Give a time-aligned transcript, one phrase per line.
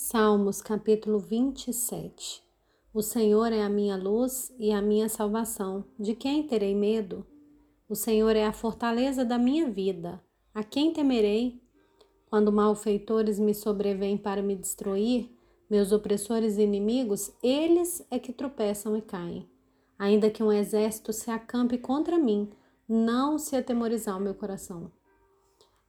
[0.00, 2.40] Salmos capítulo 27
[2.94, 5.84] O Senhor é a minha luz e a minha salvação.
[5.98, 7.26] De quem terei medo?
[7.88, 10.22] O Senhor é a fortaleza da minha vida.
[10.54, 11.60] A quem temerei?
[12.30, 15.36] Quando malfeitores me sobrevêm para me destruir,
[15.68, 19.50] meus opressores e inimigos, eles é que tropeçam e caem.
[19.98, 22.48] Ainda que um exército se acampe contra mim,
[22.88, 24.92] não se atemorizar o meu coração.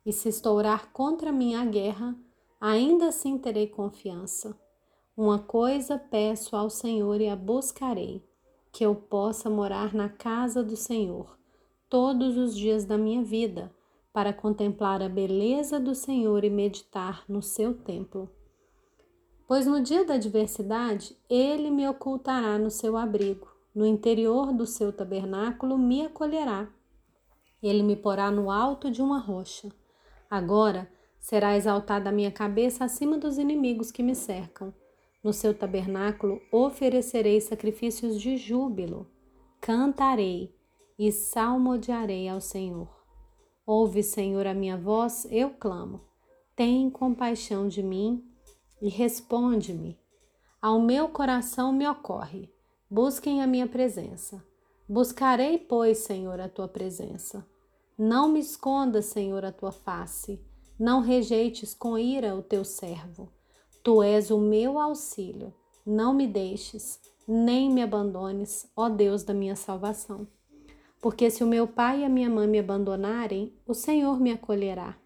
[0.04, 2.18] E se estourar contra mim a guerra,
[2.60, 4.57] ainda assim terei confiança.
[5.16, 8.24] Uma coisa peço ao Senhor e a buscarei,
[8.71, 11.37] que eu possa morar na casa do Senhor
[11.89, 13.74] todos os dias da minha vida,
[14.14, 18.29] para contemplar a beleza do Senhor e meditar no seu templo.
[19.48, 24.93] Pois no dia da adversidade, ele me ocultará no seu abrigo, no interior do seu
[24.93, 26.70] tabernáculo me acolherá.
[27.62, 29.70] Ele me porá no alto de uma rocha.
[30.29, 34.73] Agora, Será exaltada a minha cabeça acima dos inimigos que me cercam.
[35.23, 39.06] No seu tabernáculo oferecerei sacrifícios de júbilo,
[39.59, 40.56] cantarei
[40.98, 42.89] e salmodiarei ao Senhor.
[43.66, 46.02] Ouve, Senhor, a minha voz, eu clamo.
[46.56, 48.26] Tem compaixão de mim
[48.81, 50.00] e responde-me.
[50.61, 52.52] Ao meu coração me ocorre.
[52.89, 54.44] Busquem a minha presença.
[54.88, 57.45] Buscarei, pois, Senhor, a tua presença.
[57.98, 60.44] Não me esconda, Senhor, a tua face.
[60.80, 63.30] Não rejeites com ira o teu servo.
[63.84, 65.54] Tu és o meu auxílio.
[65.86, 70.26] Não me deixes, nem me abandones, ó Deus da minha salvação.
[71.02, 74.98] Porque se o meu pai e a minha mãe me abandonarem, o Senhor me acolherá.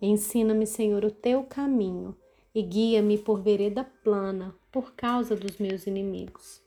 [0.00, 2.16] Ensina-me, Senhor, o teu caminho
[2.54, 6.62] e guia-me por vereda plana por causa dos meus inimigos.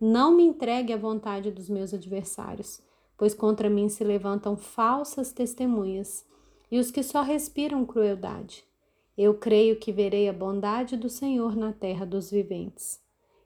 [0.00, 2.80] Não me entregue à vontade dos meus adversários,
[3.18, 6.24] pois contra mim se levantam falsas testemunhas
[6.70, 8.64] e os que só respiram crueldade.
[9.16, 13.00] Eu creio que verei a bondade do Senhor na terra dos viventes.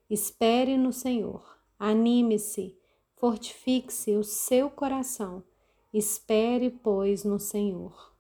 [0.09, 2.79] Espere no Senhor, anime-se,
[3.17, 5.43] fortifique-se o seu coração.
[5.93, 8.14] Espere, pois, no Senhor.